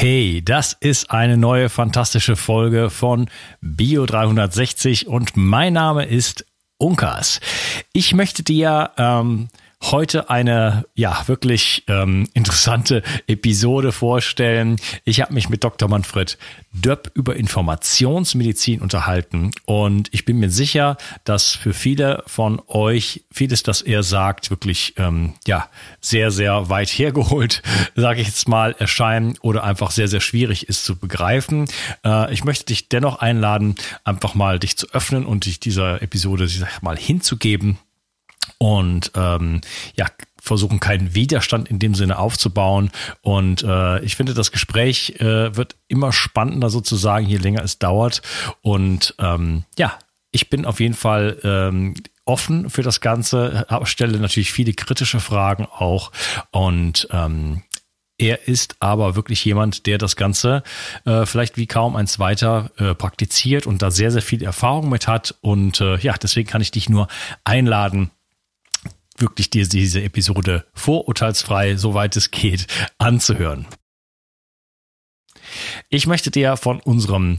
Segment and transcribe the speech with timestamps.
[0.00, 3.28] Hey, das ist eine neue fantastische Folge von
[3.60, 6.46] Bio 360 und mein Name ist
[6.78, 7.40] Unkas.
[7.92, 9.48] Ich möchte dir ähm,
[9.82, 14.76] heute eine ja wirklich ähm, interessante Episode vorstellen.
[15.04, 15.88] Ich habe mich mit Dr.
[15.88, 16.36] Manfred
[16.72, 23.62] Döpp über Informationsmedizin unterhalten und ich bin mir sicher, dass für viele von euch vieles,
[23.62, 25.68] das er sagt, wirklich ähm, ja
[26.00, 27.62] sehr sehr weit hergeholt,
[27.94, 31.66] sage ich jetzt mal, erscheinen oder einfach sehr sehr schwierig ist zu begreifen.
[32.04, 36.44] Äh, ich möchte dich dennoch einladen, einfach mal dich zu öffnen und dich dieser Episode
[36.44, 37.78] ich sag mal hinzugeben
[38.58, 39.60] und ähm,
[39.96, 40.06] ja,
[40.40, 42.90] versuchen keinen Widerstand in dem Sinne aufzubauen.
[43.22, 48.22] Und äh, ich finde, das Gespräch äh, wird immer spannender sozusagen, je länger es dauert.
[48.62, 49.98] Und ähm, ja,
[50.30, 55.66] ich bin auf jeden Fall ähm, offen für das Ganze, stelle natürlich viele kritische Fragen
[55.66, 56.12] auch.
[56.50, 57.62] Und ähm,
[58.18, 60.64] er ist aber wirklich jemand, der das Ganze
[61.04, 65.06] äh, vielleicht wie kaum ein zweiter äh, praktiziert und da sehr, sehr viel Erfahrung mit
[65.06, 65.36] hat.
[65.40, 67.06] Und äh, ja, deswegen kann ich dich nur
[67.44, 68.10] einladen,
[69.20, 72.66] wirklich dir diese Episode vorurteilsfrei, soweit es geht,
[72.98, 73.66] anzuhören.
[75.88, 77.38] Ich möchte dir von unserem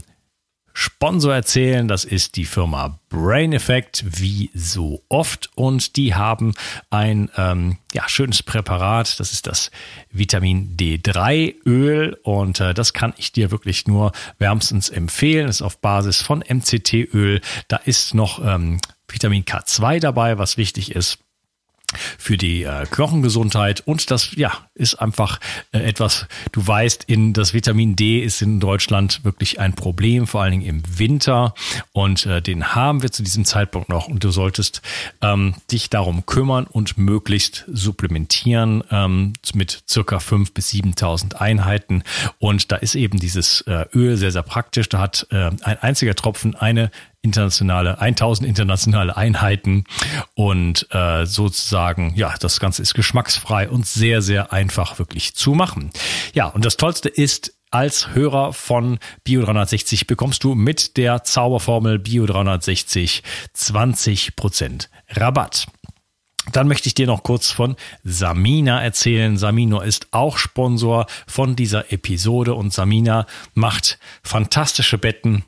[0.72, 1.88] Sponsor erzählen.
[1.88, 5.50] Das ist die Firma Brain Effect, wie so oft.
[5.54, 6.54] Und die haben
[6.90, 9.18] ein ähm, ja, schönes Präparat.
[9.20, 9.70] Das ist das
[10.10, 12.18] Vitamin D3 Öl.
[12.22, 15.46] Und äh, das kann ich dir wirklich nur wärmstens empfehlen.
[15.46, 17.40] Das ist auf Basis von MCT Öl.
[17.68, 21.18] Da ist noch ähm, Vitamin K2 dabei, was wichtig ist
[22.18, 23.82] für die äh, Knochengesundheit.
[23.86, 25.40] Und das ja ist einfach
[25.72, 30.42] äh, etwas du weißt in das Vitamin D ist in Deutschland wirklich ein Problem vor
[30.42, 31.54] allen Dingen im Winter.
[31.92, 34.08] Und äh, den haben wir zu diesem Zeitpunkt noch.
[34.08, 34.82] Und du solltest
[35.22, 42.02] ähm, dich darum kümmern und möglichst supplementieren ähm, mit circa 5 bis 7.000 Einheiten.
[42.38, 44.88] Und da ist eben dieses äh, Öl sehr sehr praktisch.
[44.88, 46.90] Da hat äh, ein einziger Tropfen eine
[47.22, 49.84] internationale, 1000 internationale Einheiten
[50.34, 55.90] und äh, sozusagen, ja, das Ganze ist geschmacksfrei und sehr, sehr einfach wirklich zu machen.
[56.34, 62.00] Ja, und das Tollste ist, als Hörer von Bio 360 bekommst du mit der Zauberformel
[62.00, 63.22] Bio 360
[63.54, 65.66] 20% Rabatt.
[66.52, 69.36] Dann möchte ich dir noch kurz von Samina erzählen.
[69.36, 75.44] Samino ist auch Sponsor von dieser Episode und Samina macht fantastische Betten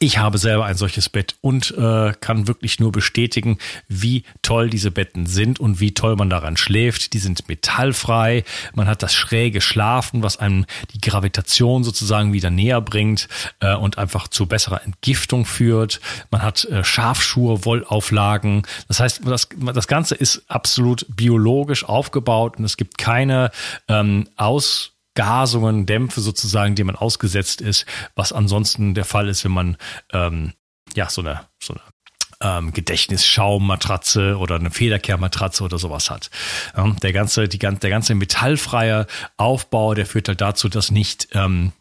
[0.00, 3.58] ich habe selber ein solches Bett und äh, kann wirklich nur bestätigen,
[3.88, 7.12] wie toll diese Betten sind und wie toll man daran schläft.
[7.12, 8.44] Die sind metallfrei.
[8.74, 13.28] Man hat das schräge Schlafen, was einem die Gravitation sozusagen wieder näher bringt
[13.60, 16.00] äh, und einfach zu besserer Entgiftung führt.
[16.30, 18.66] Man hat äh, Schafschuhe, Wollauflagen.
[18.88, 23.50] Das heißt, das, das Ganze ist absolut biologisch aufgebaut und es gibt keine
[23.88, 29.52] ähm, Aus Gasungen, Dämpfe sozusagen, denen man ausgesetzt ist, was ansonsten der Fall ist, wenn
[29.52, 29.76] man
[30.12, 30.52] ähm,
[30.94, 31.82] ja so eine so eine
[32.40, 36.30] ähm, Gedächtnisschaummatratze oder eine Federkehrmatratze oder sowas hat.
[36.76, 39.06] Ja, der ganze, die, der ganze metallfreie
[39.36, 41.72] Aufbau, der führt halt dazu, dass nicht ähm,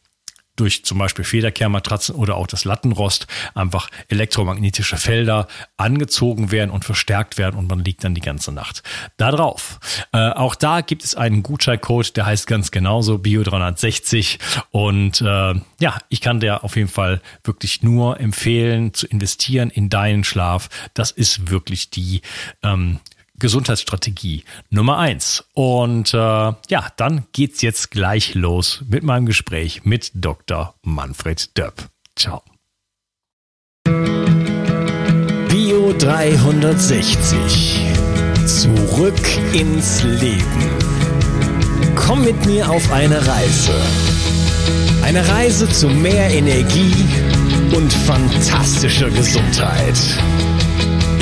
[0.56, 7.38] durch zum Beispiel Federkehrmatratzen oder auch das Lattenrost einfach elektromagnetische Felder angezogen werden und verstärkt
[7.38, 8.84] werden und man liegt dann die ganze Nacht
[9.18, 9.80] da drauf.
[10.12, 14.40] Äh, auch da gibt es einen Gutscheincode, der heißt ganz genauso Bio360
[14.72, 15.26] und äh,
[15.80, 20.70] ja, ich kann dir auf jeden Fall wirklich nur empfehlen zu investieren in deinen Schlaf.
[20.94, 22.22] Das ist wirklich die
[22.64, 23.00] ähm,
[23.40, 25.46] Gesundheitsstrategie Nummer eins.
[25.54, 30.76] Und äh, ja, dann geht's jetzt gleich los mit meinem Gespräch mit Dr.
[30.82, 31.90] Manfred Döpp.
[32.16, 32.44] Ciao.
[35.50, 37.82] Bio 360.
[38.46, 39.20] Zurück
[39.54, 40.70] ins Leben.
[41.96, 43.74] Komm mit mir auf eine Reise.
[45.04, 46.94] Eine Reise zu mehr Energie
[47.76, 49.98] und fantastischer Gesundheit.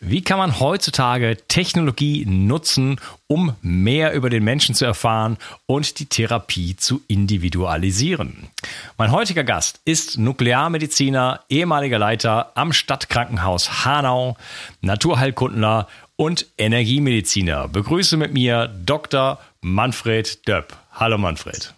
[0.00, 6.06] Wie kann man heutzutage Technologie nutzen, um mehr über den Menschen zu erfahren und die
[6.06, 8.48] Therapie zu individualisieren?
[8.96, 14.36] Mein heutiger Gast ist Nuklearmediziner, ehemaliger Leiter am Stadtkrankenhaus Hanau,
[14.82, 17.68] Naturheilkundler und Energiemediziner.
[17.68, 19.40] Begrüße mit mir Dr.
[19.60, 20.76] Manfred Döpp.
[20.92, 21.74] Hallo Manfred.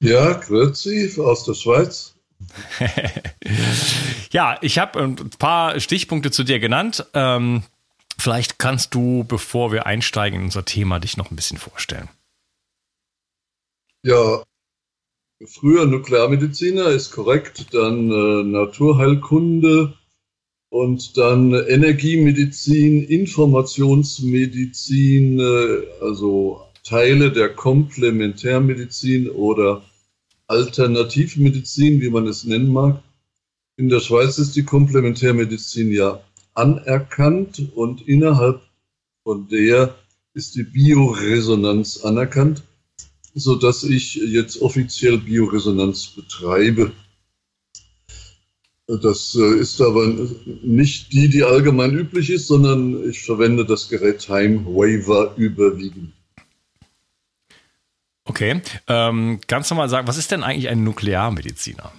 [0.00, 2.11] Ja, grüezi aus der Schweiz.
[4.32, 7.06] ja, ich habe ein paar Stichpunkte zu dir genannt.
[7.14, 7.62] Ähm,
[8.22, 12.08] Vielleicht kannst du, bevor wir einsteigen in unser Thema, dich noch ein bisschen vorstellen.
[14.04, 14.44] Ja,
[15.44, 19.94] früher Nuklearmediziner ist korrekt, dann äh, Naturheilkunde
[20.68, 29.82] und dann Energiemedizin, Informationsmedizin, äh, also Teile der Komplementärmedizin oder
[30.52, 33.02] Alternativmedizin, wie man es nennen mag.
[33.78, 36.22] In der Schweiz ist die Komplementärmedizin ja
[36.52, 38.60] anerkannt und innerhalb
[39.24, 39.94] von der
[40.34, 42.62] ist die Bioresonanz anerkannt,
[43.34, 46.92] so dass ich jetzt offiziell Bioresonanz betreibe.
[48.86, 50.06] Das äh, ist aber
[50.62, 56.12] nicht die, die allgemein üblich ist, sondern ich verwende das Gerät Time Waver überwiegend.
[58.24, 61.92] Okay, ähm, kannst du mal sagen, was ist denn eigentlich ein Nuklearmediziner?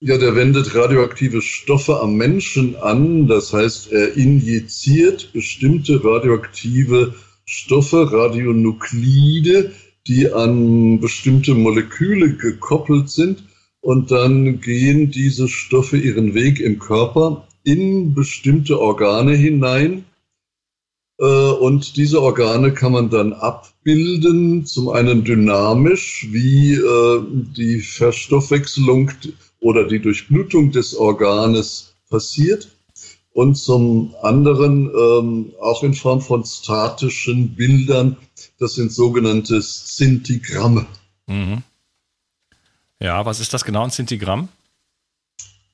[0.00, 3.26] Ja, der wendet radioaktive Stoffe am Menschen an.
[3.26, 7.14] Das heißt, er injiziert bestimmte radioaktive
[7.46, 9.72] Stoffe, Radionuklide,
[10.06, 13.44] die an bestimmte Moleküle gekoppelt sind.
[13.80, 20.04] Und dann gehen diese Stoffe ihren Weg im Körper in bestimmte Organe hinein.
[21.18, 27.22] Äh, und diese Organe kann man dann abbilden, zum einen dynamisch, wie äh,
[27.56, 29.10] die Verstoffwechselung
[29.60, 32.68] oder die Durchblutung des Organes passiert
[33.32, 38.16] und zum anderen ähm, auch in Form von statischen Bildern.
[38.58, 40.86] Das sind sogenannte Szintigramme.
[41.26, 41.62] Mhm.
[43.00, 44.48] Ja, was ist das genau, ein Szintigramm?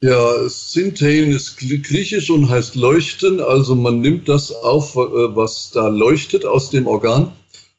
[0.02, 3.40] Ja, Szintein ist griechisch und heißt leuchten.
[3.40, 7.30] Also man nimmt das auf, äh, was da leuchtet aus dem Organ.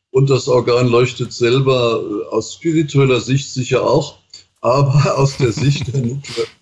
[0.09, 4.19] Und das Organ leuchtet selber äh, aus spiritueller Sicht sicher auch.
[4.61, 6.17] Aber aus der Sicht der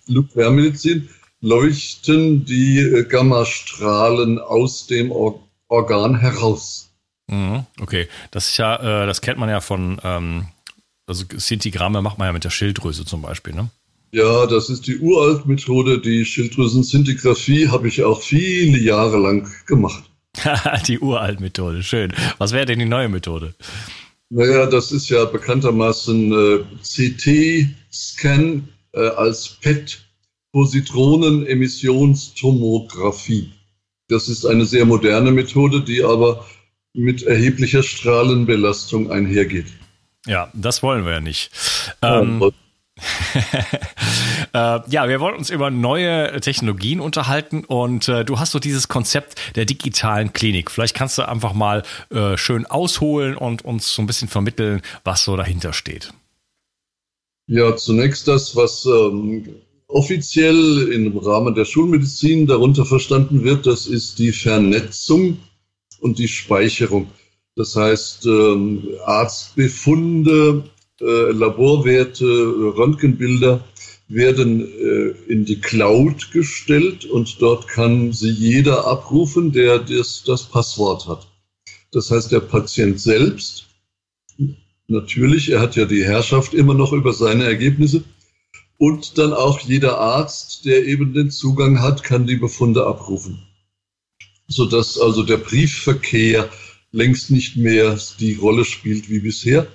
[0.08, 1.08] Nuklearmedizin
[1.40, 6.90] leuchten die äh, Gammastrahlen aus dem Or Organ heraus.
[7.28, 10.48] Mhm, okay, das ist ja, das kennt man ja von, ähm,
[11.06, 13.70] also Sintigramme macht man ja mit der Schilddrüse zum Beispiel, ne?
[14.14, 15.98] Ja, das ist die uralt Methode.
[15.98, 20.04] Die Schilddrüsensintigraphie habe ich auch viele Jahre lang gemacht.
[20.86, 22.12] die uralt Methode, schön.
[22.36, 23.54] Was wäre denn die neue Methode?
[24.28, 30.04] Naja, das ist ja bekanntermaßen äh, CT-Scan äh, als PET,
[30.52, 33.50] Positronenemissionstomographie.
[34.08, 36.44] Das ist eine sehr moderne Methode, die aber
[36.92, 39.68] mit erheblicher Strahlenbelastung einhergeht.
[40.26, 41.50] Ja, das wollen wir ja nicht.
[42.02, 42.52] Ähm,
[44.52, 48.88] äh, ja, wir wollen uns über neue Technologien unterhalten und äh, du hast so dieses
[48.88, 50.70] Konzept der digitalen Klinik.
[50.70, 55.24] Vielleicht kannst du einfach mal äh, schön ausholen und uns so ein bisschen vermitteln, was
[55.24, 56.12] so dahinter steht.
[57.46, 59.48] Ja, zunächst das, was ähm,
[59.88, 65.38] offiziell im Rahmen der Schulmedizin darunter verstanden wird, das ist die Vernetzung
[66.00, 67.08] und die Speicherung.
[67.56, 70.64] Das heißt, ähm, Arztbefunde
[71.32, 72.24] Laborwerte,
[72.76, 73.64] Röntgenbilder
[74.08, 80.44] werden äh, in die Cloud gestellt und dort kann sie jeder abrufen, der das, das
[80.44, 81.26] Passwort hat.
[81.92, 83.66] Das heißt, der Patient selbst,
[84.86, 88.04] natürlich, er hat ja die Herrschaft immer noch über seine Ergebnisse,
[88.82, 93.40] und dann auch jeder Arzt, der eben den Zugang hat, kann die Befunde abrufen.
[94.48, 96.50] Sodass also der Briefverkehr
[96.90, 99.68] längst nicht mehr die Rolle spielt wie bisher.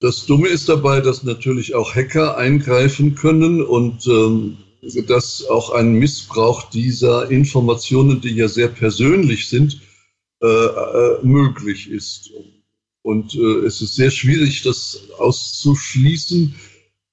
[0.00, 4.58] Das Dumme ist dabei, dass natürlich auch Hacker eingreifen können und ähm,
[5.06, 9.80] dass auch ein Missbrauch dieser Informationen, die ja sehr persönlich sind,
[10.42, 12.30] äh, äh, möglich ist.
[13.02, 16.54] Und äh, es ist sehr schwierig, das auszuschließen,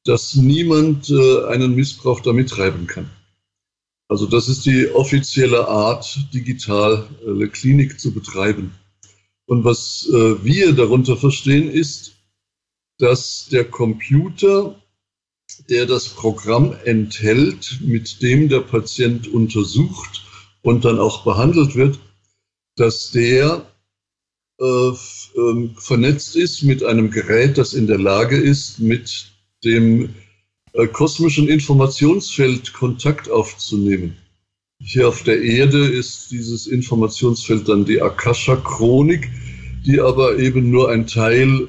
[0.03, 3.09] dass niemand äh, einen Missbrauch damit treiben kann.
[4.09, 8.73] Also das ist die offizielle Art, digital äh, Klinik zu betreiben.
[9.45, 12.13] Und was äh, wir darunter verstehen, ist,
[13.03, 14.81] dass der Computer,
[15.69, 20.23] der das Programm enthält, mit dem der Patient untersucht
[20.61, 21.99] und dann auch behandelt wird,
[22.77, 23.65] dass der
[24.57, 29.33] äh, äh, vernetzt ist mit einem Gerät, das in der Lage ist, mit
[29.65, 30.15] dem
[30.71, 34.15] äh, kosmischen Informationsfeld Kontakt aufzunehmen.
[34.79, 39.29] Hier auf der Erde ist dieses Informationsfeld dann die Akasha-Chronik,
[39.85, 41.67] die aber eben nur ein Teil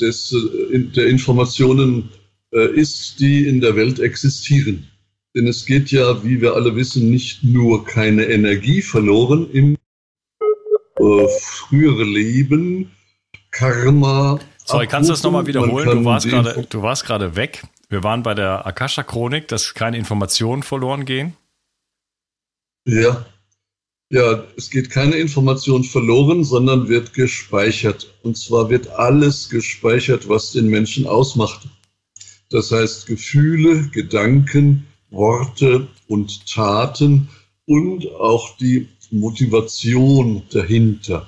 [0.00, 2.10] des, äh, der Informationen
[2.52, 4.88] äh, ist, die in der Welt existieren.
[5.34, 9.76] Denn es geht ja, wie wir alle wissen, nicht nur keine Energie verloren im
[10.98, 12.92] äh, frühere Leben,
[13.50, 14.38] Karma.
[14.64, 15.90] Sorry, kannst du das nochmal wiederholen?
[15.90, 17.64] Du warst, gerade, du warst gerade weg.
[17.88, 21.34] Wir waren bei der Akasha-Chronik, dass keine Informationen verloren gehen.
[22.86, 23.26] Ja.
[24.14, 28.14] Ja, es geht keine Information verloren, sondern wird gespeichert.
[28.22, 31.66] Und zwar wird alles gespeichert, was den Menschen ausmacht.
[32.48, 37.28] Das heißt Gefühle, Gedanken, Worte und Taten
[37.66, 41.26] und auch die Motivation dahinter.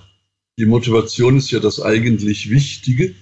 [0.57, 3.17] Die Motivation ist ja das eigentlich Wichtige.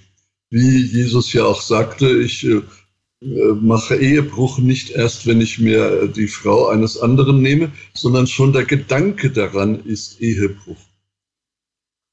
[0.51, 2.61] Wie Jesus ja auch sagte, ich äh,
[3.21, 8.65] mache Ehebruch nicht erst, wenn ich mir die Frau eines anderen nehme, sondern schon der
[8.65, 10.77] Gedanke daran ist Ehebruch.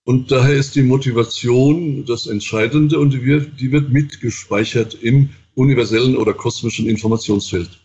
[0.05, 6.17] Und daher ist die Motivation das Entscheidende und die wird, die wird mitgespeichert im universellen
[6.17, 7.79] oder kosmischen Informationsfeld.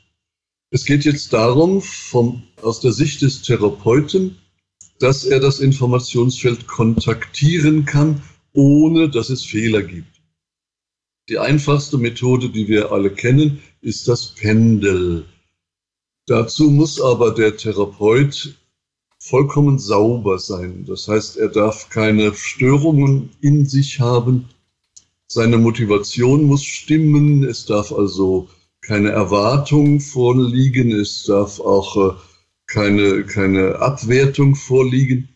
[0.72, 4.38] Es geht jetzt darum, vom, aus der Sicht des Therapeuten,
[5.00, 8.22] dass er das Informationsfeld kontaktieren kann,
[8.54, 10.17] ohne dass es Fehler gibt.
[11.29, 15.25] Die einfachste Methode, die wir alle kennen, ist das Pendel.
[16.25, 18.55] Dazu muss aber der Therapeut
[19.19, 20.86] vollkommen sauber sein.
[20.86, 24.50] Das heißt, er darf keine Störungen in sich haben.
[25.27, 27.43] Seine Motivation muss stimmen.
[27.43, 28.48] Es darf also
[28.81, 30.91] keine Erwartung vorliegen.
[30.91, 32.15] Es darf auch äh,
[32.67, 35.27] keine, keine Abwertung vorliegen.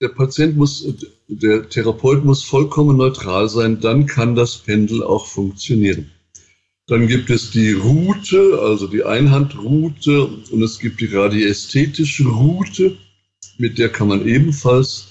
[0.00, 0.86] Der Patient muss,
[1.28, 3.80] der Therapeut muss vollkommen neutral sein.
[3.80, 6.10] Dann kann das Pendel auch funktionieren.
[6.86, 12.96] Dann gibt es die Route, also die Einhandroute und es gibt die radiästhetische Route
[13.58, 15.08] mit der kann man ebenfalls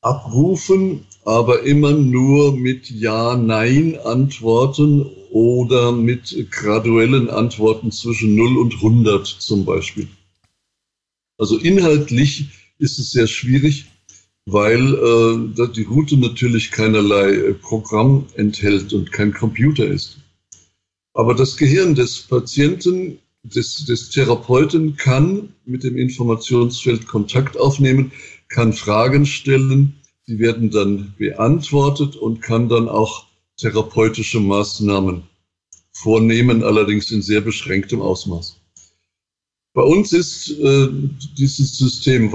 [0.00, 8.74] abrufen, aber immer nur mit Ja, Nein Antworten oder mit graduellen Antworten zwischen 0 und
[8.74, 10.08] 100 zum Beispiel.
[11.38, 12.48] Also inhaltlich
[12.78, 13.86] ist es sehr schwierig,
[14.50, 20.18] weil äh, die Route natürlich keinerlei äh, Programm enthält und kein Computer ist.
[21.12, 28.12] Aber das Gehirn des Patienten des, des Therapeuten kann mit dem Informationsfeld Kontakt aufnehmen,
[28.48, 29.94] kann Fragen stellen,
[30.26, 33.26] die werden dann beantwortet und kann dann auch
[33.58, 35.24] therapeutische Maßnahmen
[35.92, 38.56] vornehmen, allerdings in sehr beschränktem Ausmaß.
[39.74, 40.88] Bei uns ist äh,
[41.36, 42.32] dieses System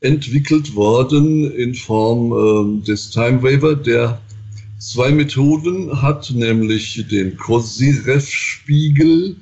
[0.00, 4.20] weiterentwickelt worden in Form äh, des Time Waver, der
[4.78, 9.36] zwei Methoden hat, nämlich den Kosirev-Spiegel,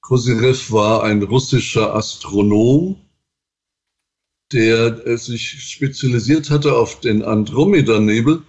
[0.00, 2.96] Kosyrev war ein russischer Astronom,
[4.52, 8.42] der sich spezialisiert hatte auf den Andromeda-Nebel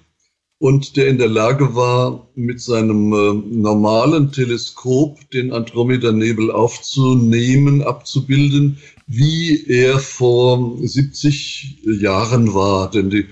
[0.59, 8.77] und der in der Lage war, mit seinem äh, normalen Teleskop den Andromeda-Nebel aufzunehmen, abzubilden,
[9.07, 12.89] wie er vor 70 Jahren war.
[12.89, 13.25] Denn, die,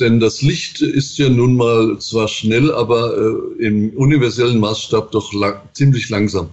[0.00, 5.32] denn das Licht ist ja nun mal zwar schnell, aber äh, im universellen Maßstab doch
[5.32, 6.50] lang, ziemlich langsam.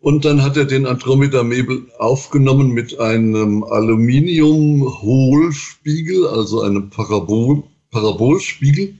[0.00, 8.98] Und dann hat er den Andromeda-Nebel aufgenommen mit einem Aluminium-Hohlspiegel, also einem Parabol Parabolspiegel,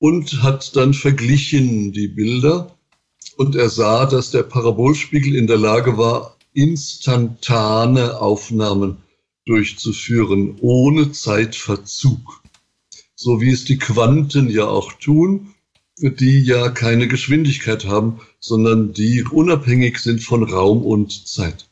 [0.00, 2.76] und hat dann verglichen die Bilder.
[3.36, 8.98] Und er sah, dass der Parabolspiegel in der Lage war, instantane Aufnahmen
[9.46, 12.42] durchzuführen, ohne Zeitverzug.
[13.14, 15.54] So wie es die Quanten ja auch tun
[15.98, 21.68] die ja keine Geschwindigkeit haben, sondern die unabhängig sind von Raum und Zeit.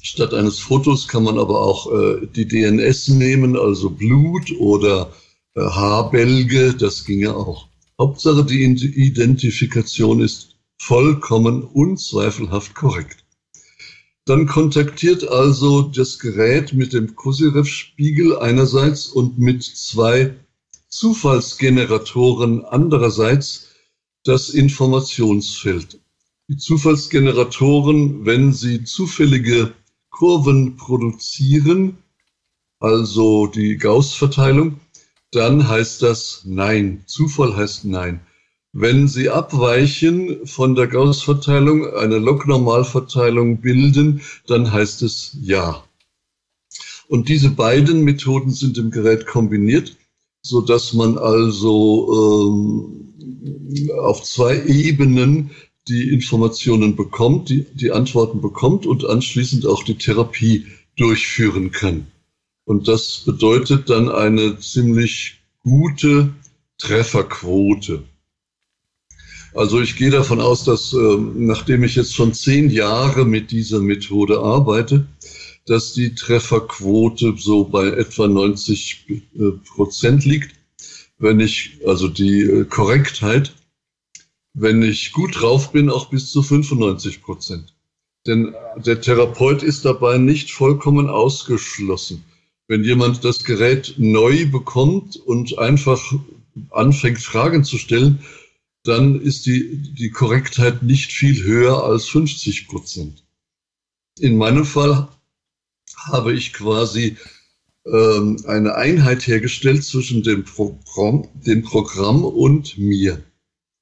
[0.00, 5.12] Statt eines Fotos kann man aber auch äh, die DNS nehmen, also Blut oder
[5.56, 7.68] Haarbälge, das ginge auch.
[7.98, 13.24] Hauptsache die Identifikation ist vollkommen unzweifelhaft korrekt.
[14.24, 20.34] Dann kontaktiert also das Gerät mit dem Kosyrev-Spiegel einerseits und mit zwei
[20.88, 23.68] Zufallsgeneratoren andererseits
[24.24, 26.00] das Informationsfeld.
[26.48, 29.74] Die Zufallsgeneratoren, wenn sie zufällige
[30.10, 31.98] Kurven produzieren,
[32.78, 34.80] also die Gauss-Verteilung,
[35.32, 37.02] dann heißt das Nein.
[37.06, 38.20] Zufall heißt Nein.
[38.72, 45.84] Wenn sie abweichen von der Gauss-Verteilung, eine Log-Normalverteilung bilden, dann heißt es Ja.
[47.08, 49.96] Und diese beiden Methoden sind im Gerät kombiniert,
[50.42, 52.88] so dass man also
[53.98, 55.50] auf zwei Ebenen
[55.88, 62.06] die Informationen bekommt, die, die Antworten bekommt und anschließend auch die Therapie durchführen kann.
[62.64, 66.32] Und das bedeutet dann eine ziemlich gute
[66.78, 68.04] Trefferquote.
[69.54, 73.80] Also ich gehe davon aus, dass äh, nachdem ich jetzt schon zehn Jahre mit dieser
[73.80, 75.06] Methode arbeite,
[75.66, 80.56] dass die Trefferquote so bei etwa 90 äh, Prozent liegt.
[81.18, 83.54] Wenn ich, also die äh, Korrektheit,
[84.54, 87.74] wenn ich gut drauf bin, auch bis zu 95 Prozent.
[88.26, 92.24] Denn der Therapeut ist dabei nicht vollkommen ausgeschlossen.
[92.72, 96.14] Wenn jemand das Gerät neu bekommt und einfach
[96.70, 98.20] anfängt, Fragen zu stellen,
[98.82, 103.24] dann ist die, die Korrektheit nicht viel höher als 50 Prozent.
[104.18, 105.06] In meinem Fall
[105.96, 107.18] habe ich quasi
[107.84, 113.22] ähm, eine Einheit hergestellt zwischen dem Programm, dem Programm und mir.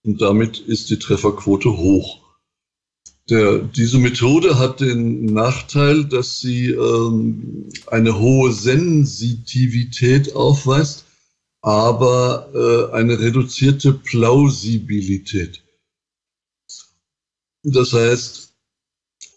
[0.02, 2.20] Und damit ist die Trefferquote hoch.
[3.31, 11.05] Der, diese Methode hat den Nachteil, dass sie ähm, eine hohe Sensitivität aufweist,
[11.63, 12.51] aber
[12.93, 15.63] äh, eine reduzierte Plausibilität.
[17.63, 18.53] Das heißt,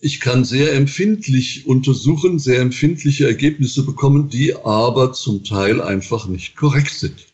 [0.02, 6.56] ich kann sehr empfindlich untersuchen, sehr empfindliche Ergebnisse bekommen, die aber zum Teil einfach nicht
[6.56, 7.28] korrekt sind.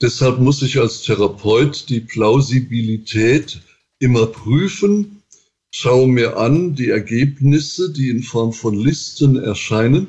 [0.00, 3.60] Deshalb muss ich als Therapeut die Plausibilität
[3.98, 5.22] immer prüfen,
[5.76, 10.06] schaue mir an die Ergebnisse, die in Form von Listen erscheinen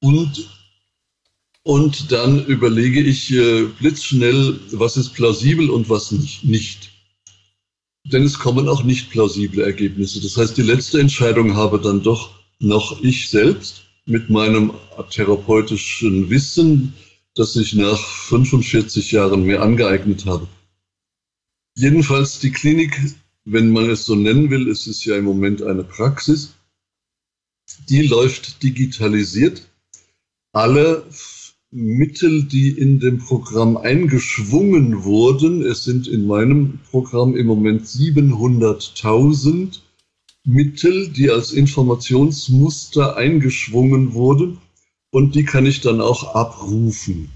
[0.00, 0.48] und,
[1.64, 6.92] und dann überlege ich äh, blitzschnell, was ist plausibel und was nicht, nicht.
[8.06, 10.22] Denn es kommen auch nicht plausible Ergebnisse.
[10.22, 14.72] Das heißt, die letzte Entscheidung habe dann doch noch ich selbst mit meinem
[15.10, 16.94] therapeutischen Wissen,
[17.34, 20.48] das ich nach 45 Jahren mir angeeignet habe.
[21.74, 22.98] Jedenfalls die Klinik,
[23.50, 26.54] wenn man es so nennen will, es ist ja im Moment eine Praxis,
[27.88, 29.68] die läuft digitalisiert.
[30.52, 31.04] Alle
[31.70, 39.80] Mittel, die in dem Programm eingeschwungen wurden, es sind in meinem Programm im Moment 700.000
[40.44, 44.58] Mittel, die als Informationsmuster eingeschwungen wurden
[45.10, 47.30] und die kann ich dann auch abrufen.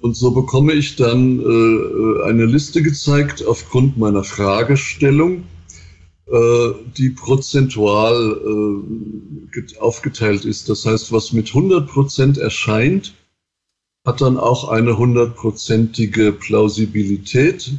[0.00, 5.44] Und so bekomme ich dann äh, eine Liste gezeigt aufgrund meiner Fragestellung,
[6.26, 8.40] äh, die prozentual
[9.56, 10.68] äh, aufgeteilt ist.
[10.68, 13.14] Das heißt, was mit 100 Prozent erscheint,
[14.06, 17.72] hat dann auch eine hundertprozentige Plausibilität.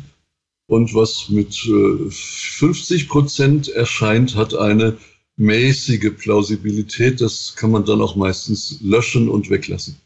[0.68, 4.98] Und was mit 50 äh, Prozent erscheint, hat eine
[5.38, 7.22] mäßige Plausibilität.
[7.22, 9.98] Das kann man dann auch meistens löschen und weglassen.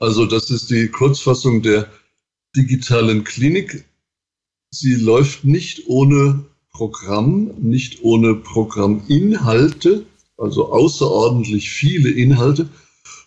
[0.00, 1.88] Also das ist die Kurzfassung der
[2.56, 3.84] digitalen Klinik.
[4.70, 10.04] Sie läuft nicht ohne Programm, nicht ohne Programminhalte,
[10.36, 12.68] also außerordentlich viele Inhalte.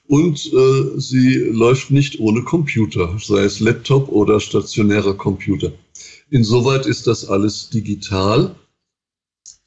[0.07, 5.71] Und äh, sie läuft nicht ohne Computer, sei es Laptop oder stationärer Computer.
[6.29, 8.55] Insoweit ist das alles digital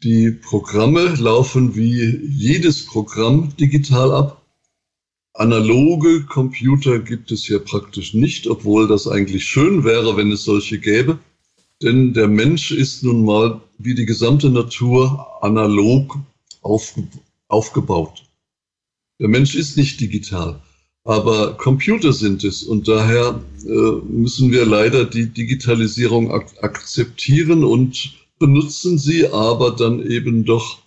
[0.03, 4.46] die Programme laufen wie jedes Programm digital ab.
[5.39, 10.79] Analoge Computer gibt es hier praktisch nicht, obwohl das eigentlich schön wäre, wenn es solche
[10.79, 11.19] gäbe.
[11.83, 16.19] Denn der Mensch ist nun mal wie die gesamte Natur analog
[16.63, 17.07] aufge
[17.49, 18.25] aufgebaut.
[19.21, 20.63] Der Mensch ist nicht digital,
[21.05, 28.15] aber Computer sind es und daher äh, müssen wir leider die Digitalisierung ak akzeptieren und
[28.39, 30.79] benutzen sie aber dann eben doch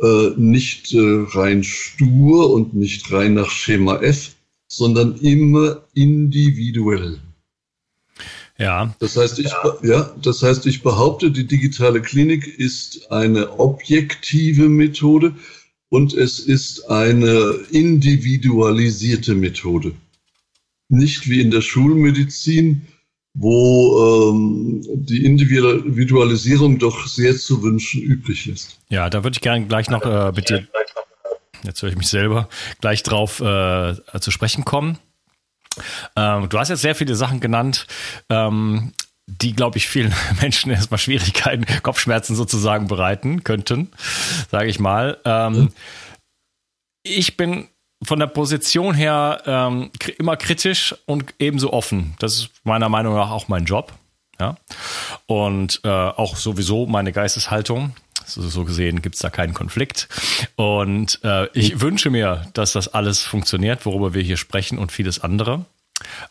[0.00, 4.36] äh, nicht äh, rein stur und nicht rein nach Schema F,
[4.68, 7.18] sondern immer individuell.
[8.58, 8.94] Ja.
[8.98, 15.34] Das heißt, ich, ja, das heißt, ich behaupte, die digitale Klinik ist eine objektive Methode
[15.90, 19.92] und es ist eine individualisierte Methode.
[20.88, 22.82] Nicht wie in der Schulmedizin,
[23.40, 28.80] wo ähm, die Individualisierung doch sehr zu wünschen übrig ist.
[28.88, 30.66] Ja, da würde ich gerne gleich noch äh, mit dir,
[31.62, 32.48] jetzt höre ich mich selber,
[32.80, 34.98] gleich drauf äh, zu sprechen kommen.
[36.16, 37.86] Ähm, du hast jetzt sehr viele Sachen genannt,
[38.28, 38.92] ähm,
[39.26, 43.92] die, glaube ich, vielen Menschen erstmal Schwierigkeiten, Kopfschmerzen sozusagen bereiten könnten,
[44.50, 45.18] sage ich mal.
[45.24, 45.68] Ähm,
[47.04, 47.68] ich bin
[48.02, 52.14] von der Position her ähm, immer kritisch und ebenso offen.
[52.18, 53.92] Das ist meiner Meinung nach auch mein Job.
[54.40, 54.56] Ja.
[55.26, 57.94] Und äh, auch sowieso meine Geisteshaltung.
[58.24, 60.08] So, gesehen gibt es da keinen Konflikt.
[60.54, 65.20] Und äh, ich wünsche mir, dass das alles funktioniert, worüber wir hier sprechen und vieles
[65.20, 65.64] andere.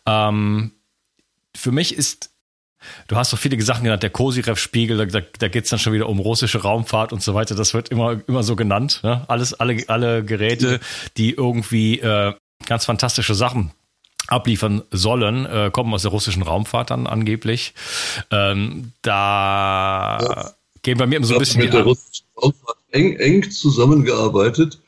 [0.05, 0.71] Ähm,
[1.55, 2.29] für mich ist
[3.07, 6.09] Du hast so viele Sachen genannt, der Kosirev-Spiegel, da, da geht es dann schon wieder
[6.09, 7.55] um russische Raumfahrt und so weiter.
[7.55, 9.01] Das wird immer, immer so genannt.
[9.03, 9.23] Ne?
[9.27, 10.79] Alles, alle, alle Geräte,
[11.17, 12.33] die irgendwie äh,
[12.65, 13.71] ganz fantastische Sachen
[14.27, 17.73] abliefern sollen, äh, kommen aus der russischen Raumfahrt dann angeblich.
[18.29, 20.51] Ähm, da ja.
[20.81, 24.79] gehen bei mir immer so ein bisschen mit der russischen Raumfahrt eng, eng zusammengearbeitet.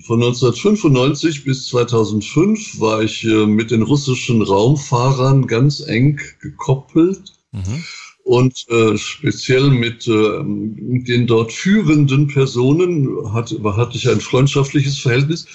[0.00, 7.34] Von 1995 bis 2005 war ich äh, mit den russischen Raumfahrern ganz eng gekoppelt.
[7.52, 7.84] Mhm.
[8.24, 15.46] Und äh, speziell mit äh, den dort führenden Personen hat, hatte ich ein freundschaftliches Verhältnis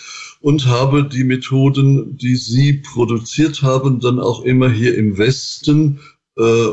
[0.42, 6.00] und habe die Methoden, die sie produziert haben, dann auch immer hier im Westen
[6.38, 6.68] äh,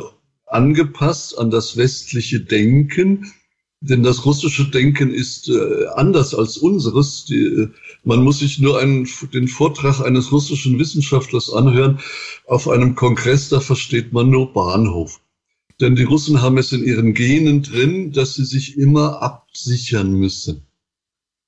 [0.47, 3.33] angepasst an das westliche Denken.
[3.87, 7.27] Denn das russische Denken ist äh, anders als unseres.
[7.27, 7.69] Die, äh,
[8.03, 12.01] man muss sich nur einen, den Vortrag eines russischen Wissenschaftlers anhören.
[12.47, 15.21] Auf einem Kongress, da versteht man nur Bahnhof.
[15.83, 20.63] Denn die Russen haben es in ihren Genen drin, dass sie sich immer absichern müssen.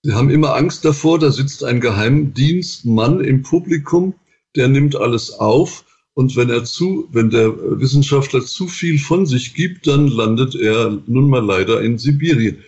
[0.03, 4.13] Sie haben immer Angst davor, da sitzt ein Geheimdienstmann im Publikum,
[4.57, 9.53] der nimmt alles auf und wenn er zu, wenn der Wissenschaftler zu viel von sich
[9.53, 12.65] gibt, dann landet er nun mal leider in Sibirien.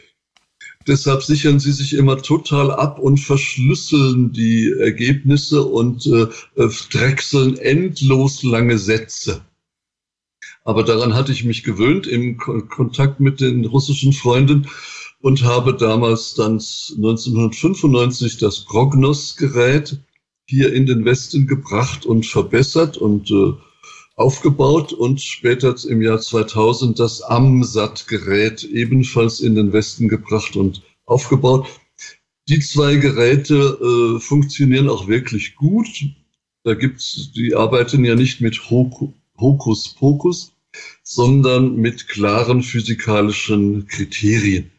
[0.87, 6.27] Deshalb sichern sie sich immer total ab und verschlüsseln die Ergebnisse und äh,
[6.91, 9.41] drechseln endlos lange Sätze.
[10.65, 14.69] Aber daran hatte ich mich gewöhnt im Kontakt mit den russischen Freunden
[15.23, 19.99] und habe damals dann 1995 das Prognos-Gerät
[20.49, 23.53] hier in den Westen gebracht und verbessert und äh,
[24.17, 31.69] aufgebaut und später im Jahr 2000 das AMSAT-Gerät ebenfalls in den Westen gebracht und aufgebaut.
[32.49, 35.89] Die zwei Geräte äh, funktionieren auch wirklich gut.
[36.65, 40.55] Da gibt's, die arbeiten ja nicht mit Hokuspokus,
[41.03, 44.71] sondern mit klaren physikalischen Kriterien.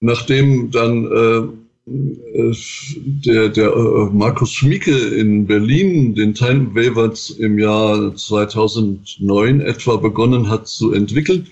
[0.00, 8.14] Nachdem dann äh, der, der äh, Markus Schmieke in Berlin den Time Waver im Jahr
[8.14, 11.48] 2009 etwa begonnen hat zu entwickeln,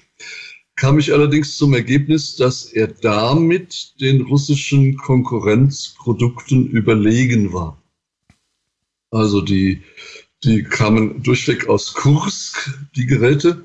[0.77, 7.83] kam ich allerdings zum Ergebnis, dass er damit den russischen Konkurrenzprodukten überlegen war.
[9.11, 9.83] Also die,
[10.45, 13.65] die kamen durchweg aus Kursk, die Geräte.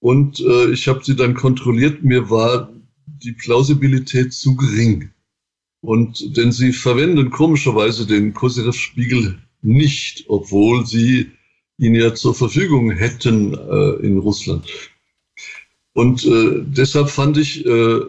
[0.00, 2.02] Und äh, ich habe sie dann kontrolliert.
[2.02, 2.72] Mir war
[3.06, 5.10] die Plausibilität zu gering.
[5.80, 11.32] Und denn sie verwenden komischerweise den Koserev-Spiegel nicht, obwohl sie
[11.78, 14.66] ihn ja zur Verfügung hätten äh, in Russland.
[15.92, 18.00] Und äh, deshalb fand ich, äh,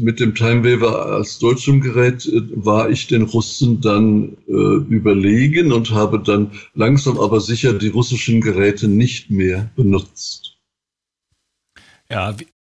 [0.00, 5.92] mit dem Timewaver als deutschem Gerät äh, war ich den Russen dann äh, überlegen und
[5.92, 10.58] habe dann langsam aber sicher die russischen Geräte nicht mehr benutzt.
[12.10, 12.36] Ja,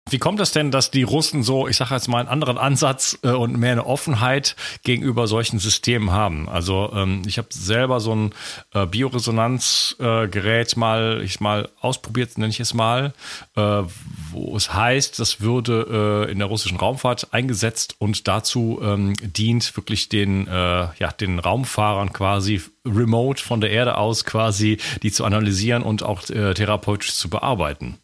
[0.09, 3.17] wie, kommt es denn, dass die Russen so, ich sage jetzt mal, einen anderen Ansatz
[3.23, 6.49] äh, und mehr eine Offenheit gegenüber solchen Systemen haben?
[6.49, 8.33] Also ähm, ich habe selber so ein
[8.73, 13.13] äh, Bioresonanzgerät äh, mal, ich mal ausprobiert, nenne ich es mal,
[13.55, 13.83] äh,
[14.31, 19.75] wo es heißt, das würde äh, in der russischen Raumfahrt eingesetzt und dazu ähm, dient,
[19.77, 25.25] wirklich den, äh, ja, den Raumfahrern quasi remote von der Erde aus quasi die zu
[25.25, 27.97] analysieren und auch therapeutisch zu bearbeiten.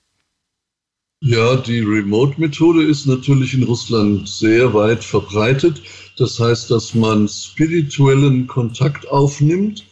[1.26, 5.82] Ja, die Remote-Methode ist natürlich in Russland sehr weit verbreitet.
[6.18, 9.86] Das heißt, dass man spirituellen Kontakt aufnimmt,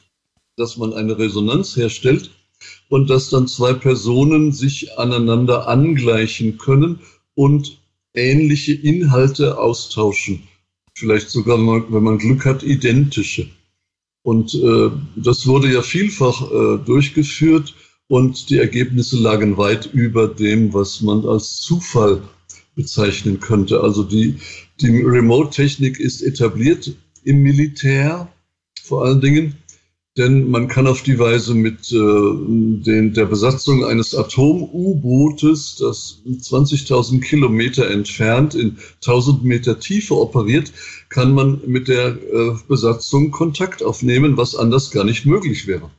[0.58, 2.32] dass man eine Resonanz herstellt
[2.90, 7.00] und dass dann zwei Personen sich aneinander angleichen können
[7.34, 7.80] und
[8.14, 10.44] ähnliche Inhalte austauschen.
[10.96, 13.48] Vielleicht sogar, wenn man Glück hat, identische.
[14.22, 17.74] Und äh, das wurde ja vielfach äh, durchgeführt
[18.12, 22.22] und die Ergebnisse lagen weit über dem, was man als Zufall
[22.76, 23.80] bezeichnen könnte.
[23.80, 24.36] Also die,
[24.82, 26.94] die Remote-Technik ist etabliert
[27.24, 28.28] im Militär
[28.84, 29.56] vor allen Dingen,
[30.18, 37.22] denn man kann auf die Weise mit äh, den, der Besatzung eines Atom-U-Bootes, das 20.000
[37.22, 40.74] Kilometer entfernt in 1000 Meter Tiefe operiert,
[41.08, 45.90] kann man mit der äh, Besatzung Kontakt aufnehmen, was anders gar nicht möglich wäre.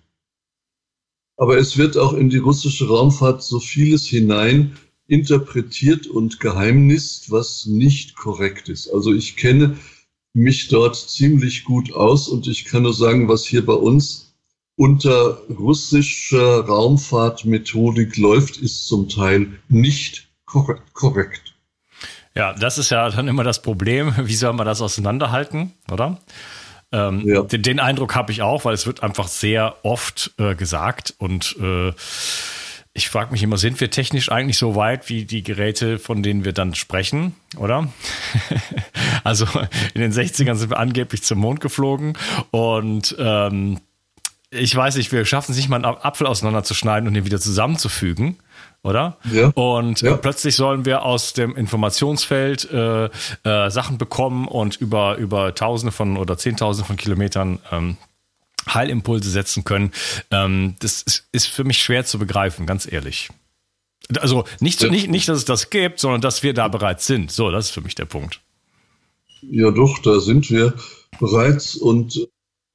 [1.43, 4.77] Aber es wird auch in die russische Raumfahrt so vieles hinein
[5.09, 8.89] interpretiert und geheimnist, was nicht korrekt ist.
[8.95, 9.77] Also ich kenne
[10.35, 14.37] mich dort ziemlich gut aus und ich kann nur sagen, was hier bei uns
[14.77, 21.57] unter russischer Raumfahrtmethodik läuft, ist zum Teil nicht korrekt.
[22.37, 24.15] Ja, das ist ja dann immer das Problem.
[24.17, 26.21] Wie soll man das auseinanderhalten, oder?
[26.93, 27.43] Ähm, ja.
[27.43, 31.57] den, den, Eindruck habe ich auch, weil es wird einfach sehr oft äh, gesagt und
[31.61, 31.93] äh,
[32.95, 36.45] ich frage mich immer, sind wir technisch eigentlich so weit wie die Geräte, von denen
[36.45, 37.91] wir dann sprechen, oder?
[39.25, 39.47] also
[39.95, 42.19] in den 60ern sind wir angeblich zum Mond geflogen
[42.51, 43.81] und ähm,
[44.51, 48.37] ich weiß nicht, wir schaffen es nicht mal einen Apfel auseinanderzuschneiden und ihn wieder zusammenzufügen
[48.83, 49.19] oder?
[49.33, 49.49] Ja.
[49.49, 50.17] Und ja.
[50.17, 56.17] plötzlich sollen wir aus dem Informationsfeld äh, äh, Sachen bekommen und über, über Tausende von
[56.17, 57.97] oder Zehntausende von Kilometern ähm,
[58.69, 59.93] Heilimpulse setzen können.
[60.31, 63.31] Ähm, das ist, ist für mich schwer zu begreifen, ganz ehrlich.
[64.19, 64.91] Also nicht, ja.
[64.91, 67.31] nicht, nicht, dass es das gibt, sondern dass wir da bereits sind.
[67.31, 68.41] So, das ist für mich der Punkt.
[69.43, 70.75] Ja, doch, da sind wir
[71.19, 72.29] bereits und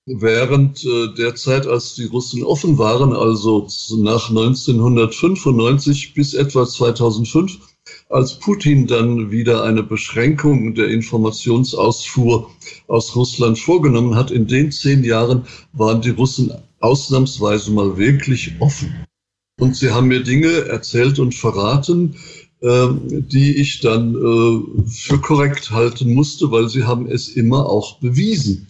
[0.08, 3.68] während äh, der Zeit, als die Russen offen waren, also
[3.98, 7.60] nach 1995 bis etwa 2005,
[8.10, 12.50] als Putin dann wieder eine Beschränkung der Informationsausfuhr
[12.88, 19.06] aus Russland vorgenommen hat, in den zehn Jahren waren die Russen ausnahmsweise mal wirklich offen.
[19.60, 22.16] Und sie haben mir Dinge erzählt und verraten,
[22.62, 28.00] äh, die ich dann äh, für korrekt halten musste, weil sie haben es immer auch
[28.00, 28.68] bewiesen.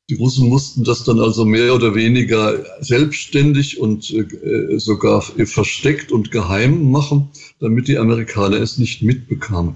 [0.09, 6.31] Die Russen mussten das dann also mehr oder weniger selbstständig und äh, sogar versteckt und
[6.31, 9.75] geheim machen, damit die Amerikaner es nicht mitbekamen.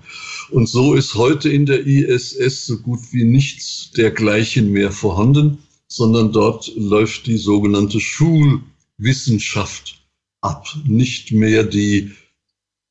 [0.53, 6.31] Und so ist heute in der ISS so gut wie nichts dergleichen mehr vorhanden, sondern
[6.31, 10.01] dort läuft die sogenannte Schulwissenschaft
[10.43, 12.13] ab, nicht mehr die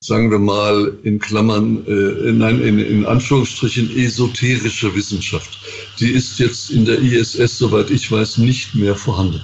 [0.04, 5.60] sagen wir mal in Klammern, äh, nein, in, in Anführungsstrichen esoterische Wissenschaft.
[6.00, 9.42] Die ist jetzt in der ISS, soweit ich weiß, nicht mehr vorhanden.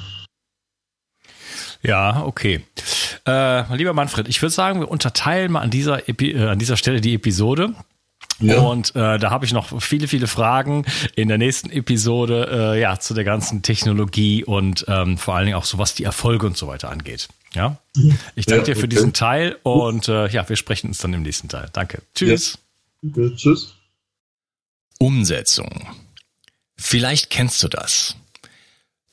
[1.84, 2.62] Ja, okay.
[3.28, 6.76] Äh, lieber Manfred, ich würde sagen, wir unterteilen mal an dieser, Epi äh, an dieser
[6.76, 7.76] Stelle die Episode.
[8.40, 8.60] Ja.
[8.60, 13.00] Und äh, da habe ich noch viele, viele Fragen in der nächsten Episode, äh, ja,
[13.00, 16.56] zu der ganzen Technologie und ähm, vor allen Dingen auch so, was die Erfolge und
[16.56, 17.30] so weiter angeht.
[17.54, 17.78] Ja.
[18.36, 18.90] Ich danke ja, dir für okay.
[18.90, 21.70] diesen Teil und äh, ja, wir sprechen uns dann im nächsten Teil.
[21.74, 22.04] Danke.
[22.14, 22.60] Tschüss.
[23.02, 23.30] Ja.
[23.36, 23.74] Tschüss.
[25.00, 25.88] Umsetzung.
[26.76, 28.16] Vielleicht kennst du das.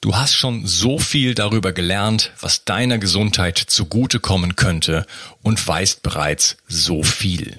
[0.01, 5.07] Du hast schon so viel darüber gelernt, was deiner Gesundheit zugutekommen könnte
[5.43, 7.59] und weißt bereits so viel.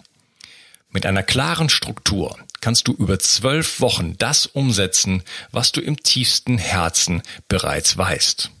[0.91, 6.57] Mit einer klaren Struktur kannst du über zwölf Wochen das umsetzen, was du im tiefsten
[6.57, 8.51] Herzen bereits weißt.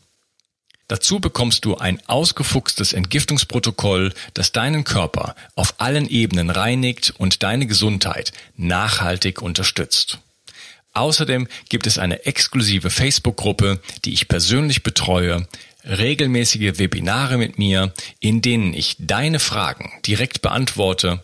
[0.87, 7.67] Dazu bekommst du ein ausgefuchstes Entgiftungsprotokoll, das deinen Körper auf allen Ebenen reinigt und deine
[7.67, 10.19] Gesundheit nachhaltig unterstützt.
[10.93, 15.47] Außerdem gibt es eine exklusive Facebook-Gruppe, die ich persönlich betreue,
[15.85, 21.23] regelmäßige Webinare mit mir, in denen ich deine Fragen direkt beantworte